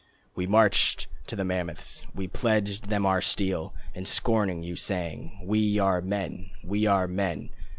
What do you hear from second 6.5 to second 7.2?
We are